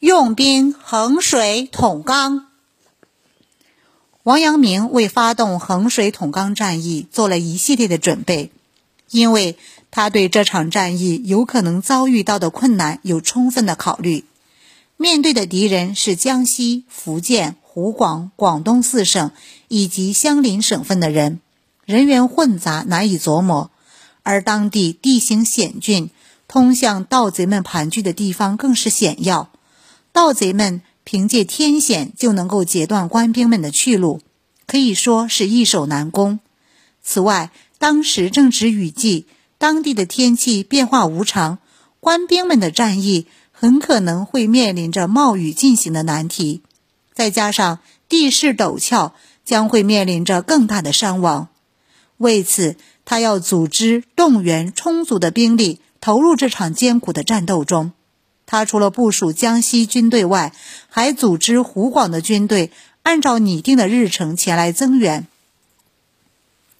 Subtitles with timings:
[0.00, 2.46] 用兵衡水统钢。
[4.22, 8.50] 王阳明为发动衡水统钢战役做了一系列的准备，
[9.10, 9.56] 因为
[9.90, 14.24] 他对这场战役有可能遭遇到的困难有充分的考虑。
[14.96, 19.30] 面对的敌人是江西、福建、湖广、广东四省
[19.68, 21.40] 以及相邻省份的人，
[21.86, 23.70] 人员混杂，难以琢磨。
[24.22, 26.10] 而当地地形险峻，
[26.48, 29.50] 通向盗贼们盘踞的地方更是险要。
[30.14, 34.20] 盗贼们凭借天险就能够截断官兵们的去路，
[34.64, 36.38] 可以说是易守难攻。
[37.02, 39.26] 此外，当时正值雨季，
[39.58, 41.58] 当地的天气变化无常，
[41.98, 46.62] 官兵们的战役很可能会面临着冒雨进行的难题。
[47.12, 51.48] 再加上地势陡峭，将会面临着更大的伤亡。
[52.18, 57.90] 为此，他要组织动员充足的兵力，投入这场艰苦的战斗中。
[58.46, 60.52] 他除了部署江西军队外，
[60.88, 62.70] 还组织湖广的军队，
[63.02, 65.26] 按照拟定的日程前来增援。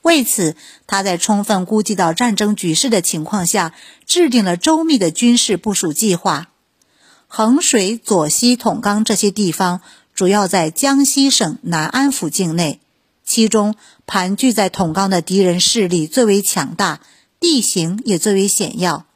[0.02, 0.54] 为此，
[0.86, 6.48] 他在充分估计到战争局势的情况下，制定了周密的军事部署计划。
[7.26, 9.80] 衡水、左溪、统钢这些地方，
[10.14, 12.80] 主要在江西省南安府境内。
[13.24, 17.00] 其中盘踞在统钢的敌人势力最为强大，
[17.40, 19.06] 地形也最为险要。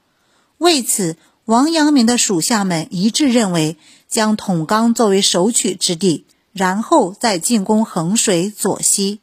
[0.56, 1.16] 为此，
[1.48, 9.20] 王阳明的属下们一致认为，将统钢作为首取之地，然后再进攻衡水、左西。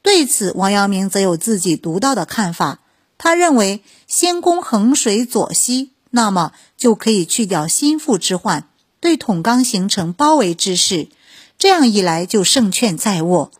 [0.00, 2.78] 对此，王阳明则有自己独到的看法。
[3.18, 8.66] 他认为，先攻衡水、左西，那么就可以去掉心腹之患，
[8.98, 11.08] 对统钢形成包围之势。
[11.58, 13.50] 这样一来，就胜券在握。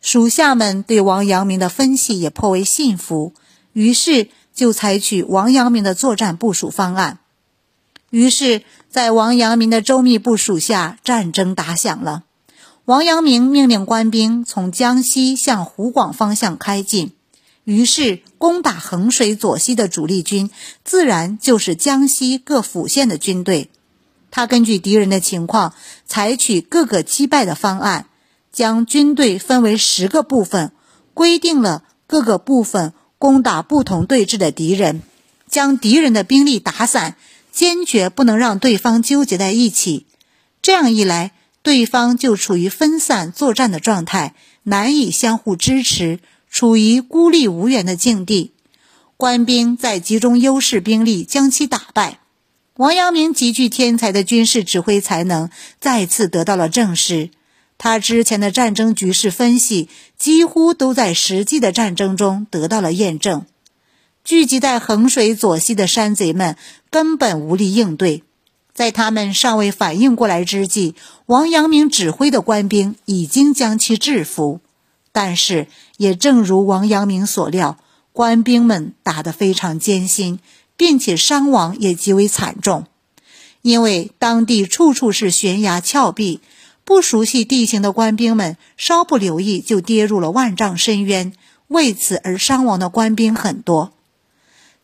[0.00, 3.34] 属下们对王阳明的分析也颇为信服，
[3.74, 7.18] 于是就采取王阳明的作战部署方案。
[8.12, 8.60] 于是，
[8.90, 12.24] 在王阳明的周密部署下，战争打响了。
[12.84, 17.12] 王阳明命令官兵从江西向湖广方向开进，
[17.64, 20.50] 于是攻打衡水左西的主力军
[20.84, 23.70] 自然就是江西各府县的军队。
[24.30, 25.72] 他根据敌人的情况，
[26.04, 28.08] 采取各个击败的方案。
[28.52, 30.72] 将军队分为十个部分，
[31.14, 35.00] 规定了各个部分攻打不同对峙的敌人，
[35.48, 37.16] 将敌人的兵力打散，
[37.52, 40.06] 坚决不能让对方纠结在一起。
[40.62, 41.32] 这样一来，
[41.62, 46.18] 对方就处于分散作战的状态，难以相互支持，
[46.50, 48.52] 处于孤立无援的境地。
[49.16, 52.18] 官兵在集中优势兵力将其打败。
[52.76, 57.30] 王阳明极具天才的军事指挥才能再次得到了证实。
[57.76, 63.44] 他之前的战争局势分析几乎都在实际的战争中得到了验证。
[64.24, 66.56] 聚集在衡水左西的山贼们
[66.90, 68.22] 根本无力应对，
[68.72, 70.94] 在他们尚未反应过来之际，
[71.26, 74.60] 王阳明指挥的官兵已经将其制服。
[75.10, 75.66] 但是，
[75.96, 77.78] 也正如王阳明所料，
[78.12, 80.38] 官兵们打得非常艰辛，
[80.76, 82.86] 并且伤亡也极为惨重，
[83.60, 86.40] 因为当地处处是悬崖峭壁。
[86.84, 91.32] 不熟悉地形的官兵们稍不留意，就跌入了万丈深渊，
[91.66, 93.92] 为此而伤亡的官兵很多。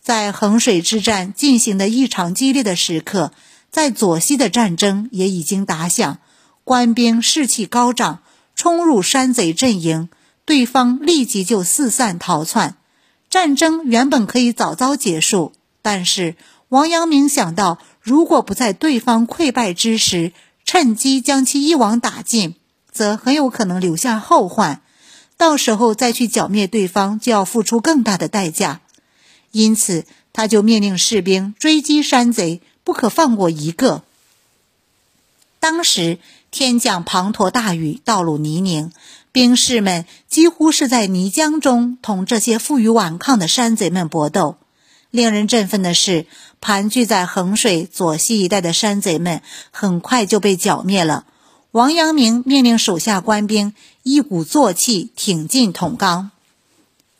[0.03, 3.33] 在衡水之战进行的异常激烈的时刻，
[3.71, 6.19] 在左西的战争也已经打响，
[6.65, 8.23] 官兵士气高涨，
[8.55, 10.09] 冲入山贼阵营，
[10.45, 12.77] 对方立即就四散逃窜。
[13.29, 16.37] 战争原本可以早早结束，但是
[16.69, 20.33] 王阳明想到，如果不在对方溃败之时，
[20.65, 22.55] 趁机将其一网打尽，
[22.91, 24.81] 则很有可能留下后患，
[25.37, 28.81] 到时候再去剿灭对方，就要付出更大的代价。
[29.59, 34.05] 因此，他就命令士兵追击山贼，不可放过一个。
[35.59, 36.21] 当时
[36.53, 38.93] 天降滂沱大雨，道路泥泞，
[39.33, 44.59] 兵士们几乎是在泥浆中同这些负隅顽抗的山贼们搏斗。
[45.11, 46.27] 令人振奋的是，
[46.61, 49.43] 盘踞在衡水左西一带的山贼们
[49.73, 51.25] 很快就被剿灭了。
[51.73, 56.31] 王阳明命令手下官兵一鼓作气挺进统刚。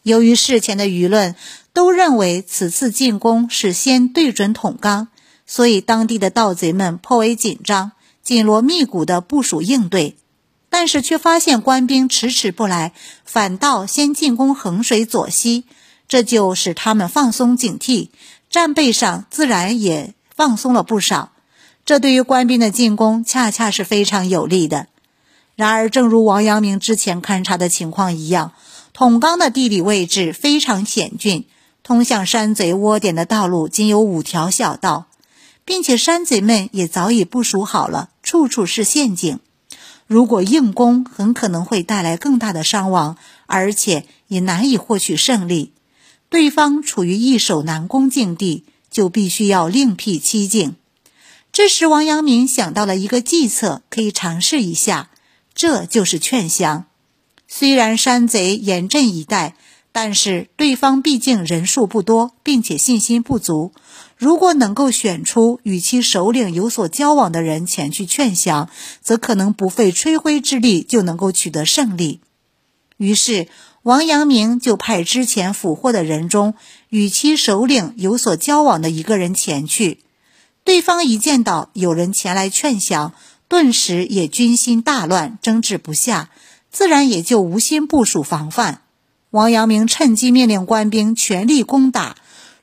[0.05, 1.35] 由于事前的舆论
[1.79, 5.07] 都认为此次进攻是先对准统刚，
[5.47, 10.17] 所以当地的盗贼们颇为紧张，紧锣密鼓地部署应对。
[10.69, 12.93] 但是却发现官兵迟迟不来，
[13.25, 15.67] 反倒先进攻衡水左西。
[16.09, 18.09] 这就使他们放松警惕，
[18.51, 21.31] 战备上自然也放松了不少。
[21.85, 24.89] 这对于官兵的进攻恰恰是非常有利的。
[25.55, 28.53] 然而，正如王阳明之前勘察的情况一样，
[28.93, 31.47] 统钢的地理位置非常险峻，
[31.89, 35.07] 通向山贼窝点的道路仅有五条小道，
[35.65, 39.41] 并且山贼们也早已部署好了，处处是陷阱。
[40.07, 45.73] 如果硬攻，很可能会带来更大的伤亡，而且也难以获取胜利。
[46.29, 50.77] 对方处于易守难攻境地，就必须要另辟蹊径。
[51.55, 55.09] 这时，王阳明想到了一个计策，可以尝试一下，
[55.55, 56.85] 这就是劝降。
[57.49, 59.55] 虽然山贼严阵以待。
[60.01, 63.73] 但是对方毕竟人数不多，并且信心不足。
[64.17, 68.71] 如果能够选出与其首领有所交往的人前去劝降，
[69.03, 72.21] 则可能不费吹灰之力就能够取得胜利。
[72.97, 73.49] 于是，
[73.83, 76.55] 王阳明就派之前俘获的人中
[76.91, 80.05] 与其首领有所交往的一个人前去。
[80.63, 83.15] 对方一见到有人前来劝降，
[83.49, 86.31] 顿时也军心大乱，争执不下，
[86.71, 88.83] 自然也就无心部署防范。
[89.31, 92.17] 王阳明趁机命令官兵全力攻打，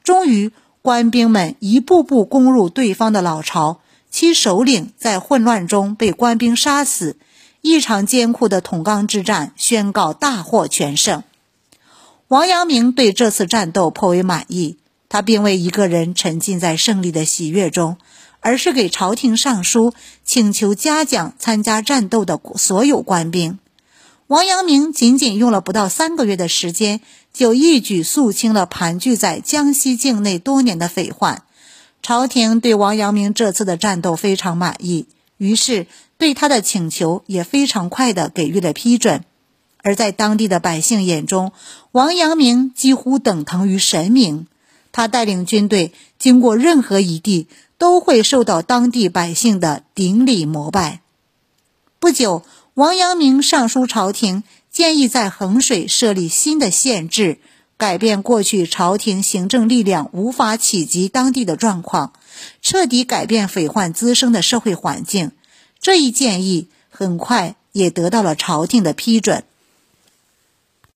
[0.04, 0.52] 终于
[0.82, 3.80] 官兵们一步步攻入对方的老巢，
[4.10, 7.18] 其首领在混乱中被官兵杀死。
[7.62, 11.24] 一场艰苦的统钢之战宣告大获全胜。
[12.28, 14.78] 王阳明对这次战斗颇为满意，
[15.10, 17.98] 他并未一个人沉浸在胜利的喜悦中，
[18.40, 23.60] 而是给朝廷上书，请求嘉奖参加战斗的所有官兵。
[24.27, 27.01] 王阳明仅仅用了不到三个月的时间，
[27.31, 31.44] 就一举肃清了盘踞在江西境内多年的匪患。
[32.01, 35.06] 朝廷对王阳明这次的战斗非常满意，
[35.38, 35.86] 于是
[36.18, 39.24] 对他的请求也非常快地给予了批准。
[39.83, 41.51] 而在当地的百姓眼中，
[41.92, 44.48] 王阳明几乎等同于神明。
[44.92, 47.48] 他带领军队经过任何一地，
[47.78, 51.01] 都会受到当地百姓的顶礼膜拜。
[52.00, 52.42] 不久。
[52.75, 57.38] 王阳明上书朝廷，建议在衡水设立新的县制，
[57.77, 62.12] 改变过去朝廷行政力量无法企及当地的状况，
[62.62, 65.31] 彻底改变匪患滋生的社会环境。
[65.80, 69.45] 这一建议很快也得到了朝廷的批准。